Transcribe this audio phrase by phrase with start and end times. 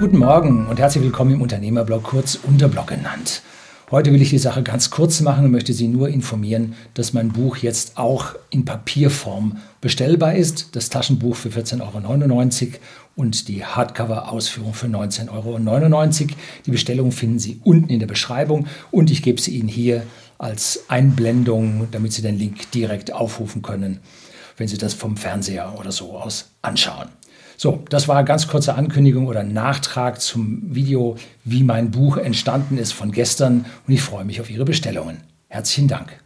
[0.00, 3.42] Guten Morgen und herzlich willkommen im Unternehmerblog, kurz Unterblog genannt.
[3.90, 7.28] Heute will ich die Sache ganz kurz machen und möchte Sie nur informieren, dass mein
[7.28, 10.74] Buch jetzt auch in Papierform bestellbar ist.
[10.74, 12.78] Das Taschenbuch für 14,99 Euro
[13.14, 15.28] und die Hardcover-Ausführung für 19,99
[16.22, 16.34] Euro.
[16.64, 20.04] Die Bestellung finden Sie unten in der Beschreibung und ich gebe sie Ihnen hier
[20.38, 24.00] als Einblendung, damit Sie den Link direkt aufrufen können,
[24.60, 27.08] wenn Sie das vom Fernseher oder so aus anschauen.
[27.56, 32.76] So, das war eine ganz kurze Ankündigung oder Nachtrag zum Video, wie mein Buch entstanden
[32.76, 35.22] ist von gestern und ich freue mich auf Ihre Bestellungen.
[35.48, 36.20] Herzlichen Dank.